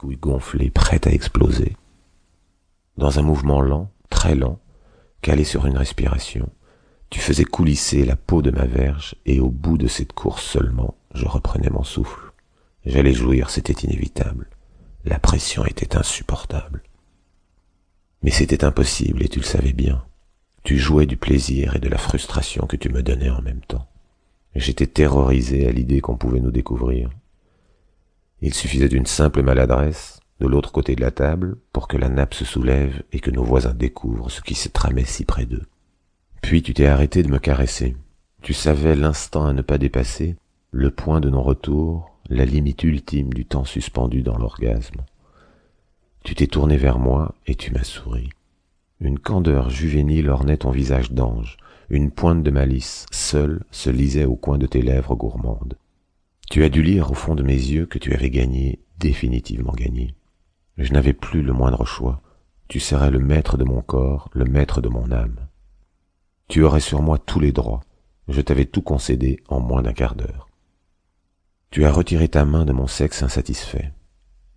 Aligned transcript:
couilles 0.00 0.16
gonflées, 0.16 0.72
à 1.04 1.10
exploser. 1.10 1.76
Dans 2.96 3.18
un 3.18 3.22
mouvement 3.22 3.60
lent, 3.60 3.90
très 4.08 4.34
lent, 4.34 4.58
calé 5.20 5.44
sur 5.44 5.66
une 5.66 5.76
respiration, 5.76 6.48
tu 7.10 7.20
faisais 7.20 7.44
coulisser 7.44 8.06
la 8.06 8.16
peau 8.16 8.40
de 8.40 8.50
ma 8.50 8.64
verge, 8.64 9.14
et 9.26 9.40
au 9.40 9.50
bout 9.50 9.76
de 9.76 9.88
cette 9.88 10.14
course 10.14 10.42
seulement, 10.42 10.94
je 11.12 11.26
reprenais 11.26 11.68
mon 11.68 11.82
souffle. 11.82 12.32
J'allais 12.86 13.12
jouir, 13.12 13.50
c'était 13.50 13.86
inévitable. 13.86 14.48
La 15.04 15.18
pression 15.18 15.66
était 15.66 15.98
insupportable. 15.98 16.82
Mais 18.22 18.30
c'était 18.30 18.64
impossible, 18.64 19.22
et 19.22 19.28
tu 19.28 19.40
le 19.40 19.44
savais 19.44 19.74
bien. 19.74 20.02
Tu 20.62 20.78
jouais 20.78 21.06
du 21.06 21.18
plaisir 21.18 21.76
et 21.76 21.78
de 21.78 21.90
la 21.90 21.98
frustration 21.98 22.66
que 22.66 22.76
tu 22.76 22.88
me 22.88 23.02
donnais 23.02 23.28
en 23.28 23.42
même 23.42 23.60
temps. 23.68 23.86
J'étais 24.54 24.86
terrorisé 24.86 25.68
à 25.68 25.72
l'idée 25.72 26.00
qu'on 26.00 26.16
pouvait 26.16 26.40
nous 26.40 26.50
découvrir. 26.50 27.10
Il 28.42 28.54
suffisait 28.54 28.88
d'une 28.88 29.06
simple 29.06 29.42
maladresse, 29.42 30.20
de 30.40 30.46
l'autre 30.46 30.72
côté 30.72 30.96
de 30.96 31.02
la 31.02 31.10
table, 31.10 31.56
pour 31.72 31.88
que 31.88 31.96
la 31.96 32.08
nappe 32.08 32.34
se 32.34 32.44
soulève 32.44 33.02
et 33.12 33.20
que 33.20 33.30
nos 33.30 33.44
voisins 33.44 33.74
découvrent 33.74 34.30
ce 34.30 34.40
qui 34.40 34.54
se 34.54 34.68
tramait 34.68 35.04
si 35.04 35.24
près 35.24 35.44
d'eux. 35.44 35.66
Puis 36.40 36.62
tu 36.62 36.72
t'es 36.72 36.86
arrêté 36.86 37.22
de 37.22 37.30
me 37.30 37.38
caresser. 37.38 37.96
Tu 38.42 38.54
savais 38.54 38.96
l'instant 38.96 39.46
à 39.46 39.52
ne 39.52 39.62
pas 39.62 39.76
dépasser, 39.76 40.36
le 40.70 40.90
point 40.90 41.20
de 41.20 41.28
non-retour, 41.28 42.16
la 42.30 42.46
limite 42.46 42.84
ultime 42.84 43.32
du 43.32 43.44
temps 43.44 43.64
suspendu 43.64 44.22
dans 44.22 44.38
l'orgasme. 44.38 45.02
Tu 46.24 46.34
t'es 46.34 46.46
tourné 46.46 46.76
vers 46.76 46.98
moi 46.98 47.34
et 47.46 47.54
tu 47.54 47.72
m'as 47.72 47.84
souri. 47.84 48.30
Une 49.00 49.18
candeur 49.18 49.68
juvénile 49.68 50.30
ornait 50.30 50.58
ton 50.58 50.70
visage 50.70 51.12
d'ange, 51.12 51.58
une 51.90 52.10
pointe 52.10 52.42
de 52.42 52.50
malice, 52.50 53.06
seule, 53.10 53.64
se 53.70 53.90
lisait 53.90 54.26
au 54.26 54.36
coin 54.36 54.58
de 54.58 54.66
tes 54.66 54.80
lèvres 54.82 55.16
gourmandes. 55.16 55.76
Tu 56.50 56.64
as 56.64 56.68
dû 56.68 56.82
lire 56.82 57.12
au 57.12 57.14
fond 57.14 57.36
de 57.36 57.44
mes 57.44 57.54
yeux 57.54 57.86
que 57.86 58.00
tu 58.00 58.12
avais 58.12 58.28
gagné, 58.28 58.80
définitivement 58.98 59.72
gagné. 59.72 60.16
Je 60.78 60.92
n'avais 60.92 61.12
plus 61.12 61.42
le 61.42 61.52
moindre 61.52 61.84
choix. 61.84 62.22
Tu 62.66 62.80
serais 62.80 63.12
le 63.12 63.20
maître 63.20 63.56
de 63.56 63.62
mon 63.62 63.82
corps, 63.82 64.28
le 64.32 64.44
maître 64.44 64.80
de 64.80 64.88
mon 64.88 65.12
âme. 65.12 65.46
Tu 66.48 66.64
aurais 66.64 66.80
sur 66.80 67.02
moi 67.02 67.18
tous 67.18 67.38
les 67.38 67.52
droits. 67.52 67.82
Je 68.26 68.40
t'avais 68.40 68.64
tout 68.64 68.82
concédé 68.82 69.38
en 69.46 69.60
moins 69.60 69.82
d'un 69.82 69.92
quart 69.92 70.16
d'heure. 70.16 70.48
Tu 71.70 71.84
as 71.84 71.92
retiré 71.92 72.26
ta 72.26 72.44
main 72.44 72.64
de 72.64 72.72
mon 72.72 72.88
sexe 72.88 73.22
insatisfait. 73.22 73.92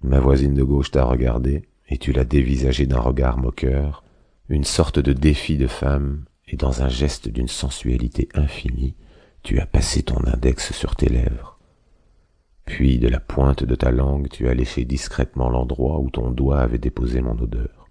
Ma 0.01 0.19
voisine 0.19 0.55
de 0.55 0.63
gauche 0.63 0.89
t'a 0.89 1.05
regardé, 1.05 1.61
et 1.89 1.99
tu 1.99 2.11
l'as 2.11 2.25
dévisagé 2.25 2.87
d'un 2.87 3.01
regard 3.01 3.37
moqueur, 3.37 4.03
une 4.49 4.63
sorte 4.63 4.97
de 4.97 5.13
défi 5.13 5.57
de 5.57 5.67
femme, 5.67 6.25
et 6.47 6.57
dans 6.57 6.81
un 6.81 6.89
geste 6.89 7.29
d'une 7.29 7.47
sensualité 7.47 8.29
infinie, 8.33 8.95
tu 9.43 9.59
as 9.59 9.67
passé 9.67 10.01
ton 10.01 10.25
index 10.25 10.73
sur 10.73 10.95
tes 10.95 11.09
lèvres. 11.09 11.52
Puis 12.65 12.97
de 12.97 13.07
la 13.07 13.19
pointe 13.19 13.63
de 13.63 13.75
ta 13.75 13.91
langue, 13.91 14.29
tu 14.29 14.47
as 14.47 14.53
léché 14.53 14.85
discrètement 14.85 15.49
l'endroit 15.49 15.99
où 15.99 16.09
ton 16.09 16.31
doigt 16.31 16.59
avait 16.59 16.77
déposé 16.77 17.21
mon 17.21 17.37
odeur. 17.37 17.87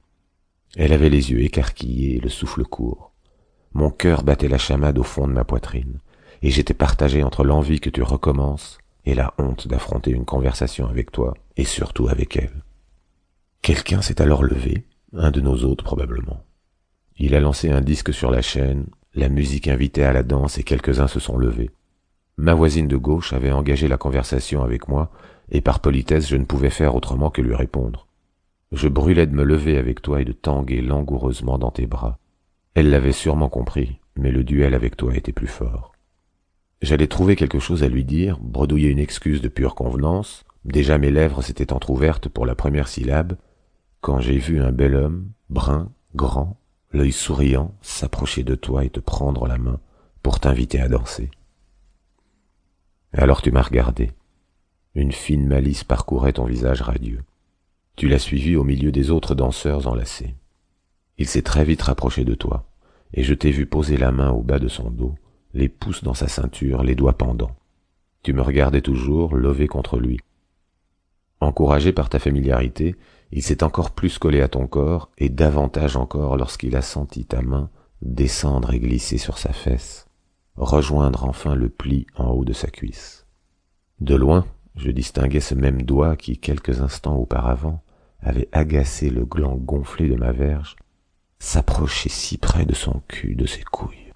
Elle 0.77 0.93
avait 0.93 1.11
les 1.11 1.31
yeux 1.31 1.43
écarquillés 1.43 2.19
le 2.21 2.31
souffle 2.31 2.65
court. 2.65 3.13
Mon 3.75 3.91
cœur 3.91 4.23
battait 4.23 4.49
la 4.49 4.59
chamade 4.59 4.99
au 4.99 5.03
fond 5.03 5.29
de 5.29 5.33
ma 5.33 5.45
poitrine, 5.45 5.99
et 6.43 6.51
j'étais 6.51 6.75
partagé 6.75 7.23
entre 7.23 7.45
l'envie 7.45 7.81
que 7.81 7.91
tu 7.91 8.03
recommences 8.03 8.79
et 9.05 9.15
la 9.15 9.35
honte 9.39 9.69
d'affronter 9.69 10.11
une 10.11 10.25
conversation 10.25 10.87
avec 10.87 11.11
toi, 11.11 11.35
et 11.57 11.65
surtout 11.65 12.09
avec 12.09 12.37
elle. 12.37 12.63
Quelqu'un 13.61 14.01
s'est 14.01 14.23
alors 14.23 14.43
levé, 14.43 14.87
un 15.13 15.31
de 15.31 15.41
nos 15.41 15.65
hôtes 15.65 15.83
probablement. 15.83 16.45
Il 17.19 17.35
a 17.35 17.41
lancé 17.41 17.71
un 17.71 17.81
disque 17.81 18.15
sur 18.15 18.31
la 18.31 18.43
chaîne, 18.43 18.87
la 19.15 19.29
musique 19.29 19.69
invitait 19.69 20.05
à 20.05 20.13
la 20.13 20.23
danse 20.23 20.59
et 20.59 20.63
quelques-uns 20.63 21.09
se 21.09 21.21
sont 21.21 21.37
levés. 21.37 21.71
Ma 22.37 22.55
voisine 22.55 22.89
de 22.89 22.97
gauche 22.97 23.33
avait 23.33 23.53
engagé 23.53 23.89
la 23.89 23.99
conversation 23.99 24.63
avec 24.63 24.89
moi, 24.89 25.11
et 25.51 25.61
par 25.61 25.81
politesse 25.81 26.29
je 26.29 26.37
ne 26.37 26.45
pouvais 26.45 26.71
faire 26.71 26.95
autrement 26.95 27.31
que 27.31 27.43
lui 27.43 27.55
répondre. 27.55 28.07
Je 28.73 28.89
brûlais 28.89 29.27
de 29.27 29.35
me 29.35 29.45
lever 29.45 29.77
avec 29.77 30.01
toi 30.01 30.23
et 30.23 30.25
de 30.25 30.33
tanguer 30.33 30.81
langoureusement 30.81 31.59
dans 31.59 31.71
tes 31.71 31.87
bras. 31.87 32.19
Elle 32.75 32.91
l'avait 32.91 33.13
sûrement 33.13 33.51
compris, 33.51 34.01
mais 34.17 34.31
le 34.31 34.45
duel 34.45 34.75
avec 34.75 34.97
toi 34.97 35.15
était 35.15 35.33
plus 35.33 35.47
fort. 35.47 35.93
J'allais 36.81 37.07
trouver 37.07 37.37
quelque 37.37 37.59
chose 37.59 37.83
à 37.85 37.89
lui 37.89 38.05
dire, 38.05 38.39
bredouiller 38.41 38.89
une 38.89 38.99
excuse 38.99 39.43
de 39.43 39.49
pure 39.49 39.75
convenance, 39.75 40.45
déjà 40.65 40.99
mes 40.99 41.11
lèvres 41.11 41.43
s'étaient 41.43 41.73
entr'ouvertes 41.73 42.29
pour 42.29 42.47
la 42.47 42.55
première 42.55 42.89
syllabe, 42.89 43.37
quand 44.01 44.21
j'ai 44.21 44.39
vu 44.39 44.61
un 44.61 44.73
bel 44.73 44.97
homme, 44.97 45.29
brun, 45.51 45.93
grand, 46.17 46.57
l'œil 46.93 47.13
souriant, 47.13 47.75
s'approcher 47.83 48.43
de 48.43 48.55
toi 48.55 48.85
et 48.85 48.91
te 48.91 49.01
prendre 49.01 49.47
la 49.47 49.59
main 49.59 49.79
pour 50.23 50.41
t'inviter 50.41 50.81
à 50.81 50.89
danser. 50.89 51.31
Alors 53.13 53.43
tu 53.43 53.51
m'as 53.51 53.63
regardé. 53.63 54.11
Une 54.95 55.13
fine 55.13 55.47
malice 55.47 55.85
parcourait 55.85 56.33
ton 56.33 56.45
visage 56.45 56.83
radieux. 56.83 57.23
Tu 57.97 58.09
l'as 58.09 58.19
suivi 58.19 58.57
au 58.57 58.65
milieu 58.65 58.91
des 58.91 59.11
autres 59.11 59.35
danseurs 59.35 59.87
enlacés. 59.87 60.35
Il 61.19 61.27
s'est 61.27 61.43
très 61.43 61.65
vite 61.65 61.83
rapproché 61.83 62.25
de 62.25 62.35
toi, 62.35 62.65
et 63.13 63.23
je 63.23 63.35
t'ai 63.35 63.51
vu 63.51 63.67
poser 63.67 63.99
la 63.99 64.13
main 64.13 64.31
au 64.31 64.41
bas 64.43 64.59
de 64.59 64.69
son 64.69 64.91
dos, 64.91 65.15
les 65.53 65.69
pouces 65.69 66.03
dans 66.03 66.15
sa 66.15 66.27
ceinture, 66.27 66.83
les 66.83 66.95
doigts 66.95 67.19
pendants. 67.19 67.55
Tu 68.23 68.33
me 68.33 68.41
regardais 68.41 68.81
toujours, 68.81 69.37
levé 69.37 69.67
contre 69.67 69.99
lui. 69.99 70.19
Encouragé 71.41 71.93
par 71.93 72.09
ta 72.09 72.19
familiarité, 72.19 72.97
il 73.31 73.43
s'est 73.43 73.63
encore 73.63 73.91
plus 73.91 74.19
collé 74.19 74.41
à 74.41 74.49
ton 74.49 74.67
corps, 74.67 75.11
et 75.19 75.29
davantage 75.29 75.97
encore 75.97 76.37
lorsqu'il 76.39 76.77
a 76.77 76.83
senti 76.83 77.27
ta 77.27 77.43
main 77.43 77.69
descendre 78.01 78.73
et 78.73 78.81
glisser 78.81 79.19
sur 79.19 79.39
sa 79.39 79.53
fesse, 79.53 80.07
rejoindre 80.57 81.25
enfin 81.25 81.55
le 81.55 81.69
pli 81.69 82.07
en 82.17 82.31
haut 82.31 82.45
de 82.45 82.53
sa 82.53 82.69
cuisse. 82.69 83.27
De 84.01 84.15
loin, 84.15 84.47
je 84.77 84.91
distinguais 84.91 85.41
ce 85.41 85.55
même 85.55 85.83
doigt 85.83 86.17
qui, 86.17 86.39
quelques 86.39 86.81
instants 86.81 87.17
auparavant, 87.17 87.83
avait 88.21 88.49
agacé 88.53 89.11
le 89.11 89.25
gland 89.25 89.57
gonflé 89.57 90.09
de 90.09 90.15
ma 90.15 90.33
verge, 90.33 90.77
s'approcher 91.39 92.09
si 92.09 92.39
près 92.39 92.65
de 92.65 92.75
son 92.75 93.03
cul, 93.09 93.35
de 93.35 93.47
ses 93.47 93.63
couilles. 93.63 94.13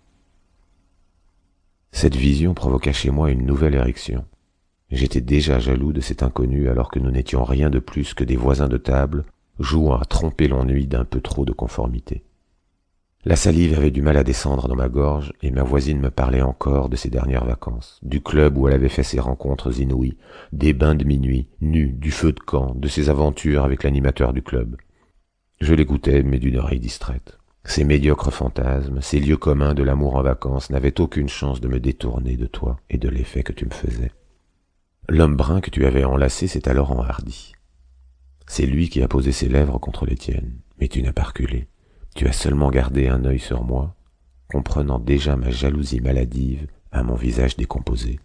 Cette 1.91 2.17
vision 2.17 2.55
provoqua 2.55 2.93
chez 2.93 3.11
moi 3.11 3.31
une 3.31 3.47
nouvelle 3.47 3.75
érection. 3.75 4.25
J'étais 4.91 5.21
déjà 5.21 5.59
jaloux 5.59 5.93
de 5.93 6.01
cet 6.01 6.23
inconnu 6.23 6.69
alors 6.69 6.91
que 6.91 6.99
nous 6.99 7.11
n'étions 7.11 7.43
rien 7.43 7.71
de 7.71 7.79
plus 7.79 8.15
que 8.15 8.23
des 8.23 8.37
voisins 8.37 8.69
de 8.69 8.77
table, 8.77 9.25
jouant 9.59 9.97
à 9.97 10.05
tromper 10.05 10.47
l'ennui 10.47 10.87
d'un 10.87 11.05
peu 11.05 11.21
trop 11.21 11.45
de 11.45 11.53
conformité. 11.53 12.26
La 13.29 13.35
salive 13.35 13.77
avait 13.77 13.91
du 13.91 14.03
mal 14.03 14.17
à 14.19 14.23
descendre 14.23 14.69
dans 14.69 14.77
ma 14.77 14.89
gorge 14.89 15.33
et 15.43 15.51
ma 15.51 15.65
voisine 15.65 15.99
me 15.99 16.13
parlait 16.13 16.43
encore 16.43 16.89
de 16.89 16.95
ses 16.95 17.11
dernières 17.11 17.45
vacances, 17.45 17.99
du 18.05 18.23
club 18.23 18.57
où 18.57 18.69
elle 18.69 18.75
avait 18.75 18.89
fait 18.89 19.03
ses 19.03 19.19
rencontres 19.19 19.81
inouïes, 19.81 20.17
des 20.53 20.73
bains 20.73 20.95
de 20.95 21.03
minuit, 21.03 21.49
nus, 21.61 21.89
du 21.93 22.13
feu 22.13 22.31
de 22.31 22.39
camp, 22.39 22.77
de 22.77 22.87
ses 22.87 23.11
aventures 23.11 23.65
avec 23.65 23.83
l'animateur 23.83 24.33
du 24.33 24.43
club. 24.43 24.77
Je 25.61 25.75
l'écoutais, 25.75 26.23
mais 26.23 26.39
d'une 26.39 26.57
oreille 26.57 26.79
distraite. 26.79 27.37
Ces 27.65 27.83
médiocres 27.83 28.33
fantasmes, 28.33 29.01
ces 29.01 29.19
lieux 29.19 29.37
communs 29.37 29.75
de 29.75 29.83
l'amour 29.83 30.15
en 30.15 30.23
vacances 30.23 30.71
n'avaient 30.71 31.01
aucune 31.01 31.29
chance 31.29 31.61
de 31.61 31.67
me 31.67 31.81
détourner 31.81 32.37
de 32.37 32.47
toi 32.47 32.79
et 32.91 32.97
de 32.97 33.09
l'effet 33.09 33.43
que 33.43 33.53
tu 33.53 33.65
me 33.65 33.75
faisais. 33.75 34.13
L'homme 35.09 35.35
brun 35.35 35.61
que 35.61 35.71
tu 35.71 35.85
avais 35.85 36.05
enlacé 36.05 36.47
s'est 36.47 36.69
alors 36.69 36.93
enhardi. 36.93 37.55
C'est 38.47 38.67
lui 38.67 38.89
qui 38.89 39.03
a 39.03 39.09
posé 39.09 39.33
ses 39.33 39.49
lèvres 39.49 39.81
contre 39.81 40.07
les 40.07 40.15
tiennes, 40.15 40.61
mais 40.79 40.87
tu 40.87 41.03
n'as 41.03 41.13
pas 41.13 41.25
reculé. 41.25 41.67
Tu 42.17 42.27
as 42.27 42.33
seulement 42.33 42.71
gardé 42.71 43.09
un 43.09 43.27
œil 43.27 43.39
sur 43.39 43.63
moi, 43.63 43.95
comprenant 44.49 44.99
déjà 44.99 45.37
ma 45.37 45.51
jalousie 45.51 46.01
maladive 46.01 46.67
à 46.91 47.03
mon 47.03 47.15
visage 47.15 47.57
décomposé. 47.57 48.19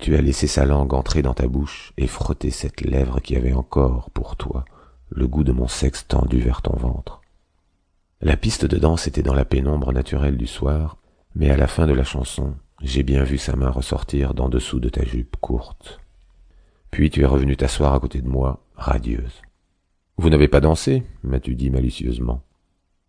Tu 0.00 0.16
as 0.16 0.22
laissé 0.22 0.46
sa 0.46 0.64
langue 0.64 0.94
entrer 0.94 1.20
dans 1.20 1.34
ta 1.34 1.48
bouche 1.48 1.92
et 1.98 2.06
frotter 2.06 2.50
cette 2.50 2.80
lèvre 2.80 3.20
qui 3.20 3.36
avait 3.36 3.52
encore, 3.52 4.10
pour 4.10 4.36
toi, 4.36 4.64
le 5.10 5.28
goût 5.28 5.44
de 5.44 5.52
mon 5.52 5.68
sexe 5.68 6.08
tendu 6.08 6.40
vers 6.40 6.62
ton 6.62 6.74
ventre. 6.74 7.20
La 8.22 8.38
piste 8.38 8.64
de 8.64 8.78
danse 8.78 9.06
était 9.06 9.22
dans 9.22 9.34
la 9.34 9.44
pénombre 9.44 9.92
naturelle 9.92 10.38
du 10.38 10.46
soir, 10.46 10.96
mais 11.34 11.50
à 11.50 11.58
la 11.58 11.66
fin 11.66 11.86
de 11.86 11.92
la 11.92 12.04
chanson, 12.04 12.54
j'ai 12.80 13.02
bien 13.02 13.22
vu 13.22 13.36
sa 13.36 13.54
main 13.54 13.68
ressortir 13.68 14.32
d'en 14.32 14.48
dessous 14.48 14.80
de 14.80 14.88
ta 14.88 15.04
jupe 15.04 15.36
courte. 15.42 16.00
Puis 16.90 17.10
tu 17.10 17.20
es 17.20 17.26
revenu 17.26 17.54
t'asseoir 17.54 17.92
à 17.92 18.00
côté 18.00 18.22
de 18.22 18.28
moi, 18.28 18.64
radieuse. 18.76 19.42
Vous 20.16 20.30
n'avez 20.30 20.48
pas 20.48 20.60
dansé 20.60 21.02
m'as-tu 21.22 21.54
dit 21.54 21.68
malicieusement. 21.68 22.45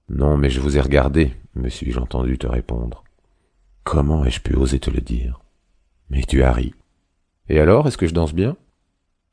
Non, 0.09 0.37
mais 0.37 0.49
je 0.49 0.61
vous 0.61 0.77
ai 0.77 0.81
regardé, 0.81 1.33
me 1.55 1.69
suis-je 1.69 1.99
entendu 1.99 2.37
te 2.37 2.47
répondre. 2.47 3.03
Comment 3.83 4.23
ai-je 4.23 4.41
pu 4.41 4.55
oser 4.55 4.79
te 4.79 4.89
le 4.89 5.01
dire? 5.01 5.41
Mais 6.09 6.23
tu 6.23 6.43
as 6.43 6.53
ri. 6.53 6.73
Et 7.49 7.59
alors, 7.59 7.87
est-ce 7.87 7.97
que 7.97 8.07
je 8.07 8.13
danse 8.13 8.33
bien? 8.33 8.55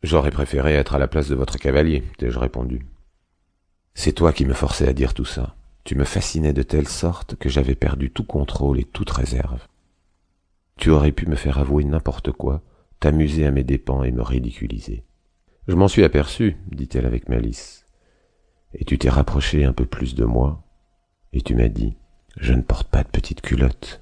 J'aurais 0.03 0.31
préféré 0.31 0.75
être 0.75 0.95
à 0.95 0.99
la 0.99 1.09
place 1.09 1.29
de 1.29 1.35
votre 1.35 1.59
cavalier, 1.59 2.03
t'ai-je 2.19 2.39
répondu. 2.39 2.87
C'est 3.95 4.13
toi 4.13 4.33
qui 4.33 4.45
me 4.45 4.53
forçais 4.53 4.89
à 4.89 4.93
dire 4.93 5.15
tout 5.15 5.25
ça. 5.25 5.55
Tu 5.85 5.95
me 5.95 6.05
fascinais 6.05 6.53
de 6.53 6.63
telle 6.63 6.89
sorte 6.89 7.37
que 7.37 7.49
j'avais 7.49 7.77
perdu 7.77 8.11
tout 8.11 8.25
contrôle 8.25 8.81
et 8.81 8.85
toute 8.85 9.11
réserve. 9.11 9.67
Tu 10.77 10.91
aurais 10.91 11.13
pu 11.13 11.27
me 11.27 11.37
faire 11.37 11.59
avouer 11.59 11.85
n'importe 11.85 12.33
quoi, 12.33 12.63
t'amuser 12.99 13.47
à 13.47 13.53
mes 13.53 13.65
dépens 13.65 14.03
et 14.03 14.11
me 14.11 14.23
ridiculiser. 14.23 15.05
Je 15.69 15.75
m'en 15.75 15.89
suis 15.89 16.05
aperçu, 16.05 16.57
dit-elle 16.71 17.07
avec 17.07 17.29
malice. 17.29 17.87
Et 18.75 18.85
tu 18.85 18.99
t'es 18.99 19.09
rapproché 19.09 19.65
un 19.65 19.73
peu 19.73 19.87
plus 19.87 20.15
de 20.15 20.25
moi, 20.25 20.64
et 21.35 21.43
tu 21.43 21.57
m'as 21.57 21.69
dit, 21.69 21.97
je 22.37 22.53
ne 22.53 22.63
porte 22.63 22.89
pas 22.89 23.03
de 23.03 23.09
petite 23.09 23.41
culotte. 23.41 24.01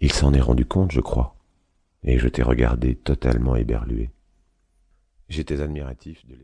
Il 0.00 0.12
s'en 0.12 0.34
est 0.34 0.40
rendu 0.40 0.66
compte, 0.66 0.92
je 0.92 1.00
crois, 1.00 1.34
et 2.04 2.18
je 2.18 2.28
t'ai 2.28 2.42
regardé 2.42 2.94
totalement 2.94 3.56
éberlué. 3.56 4.10
J'étais 5.30 5.62
admiratif 5.62 6.26
de 6.26 6.36